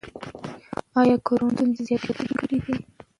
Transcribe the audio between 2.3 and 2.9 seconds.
کړي دي؟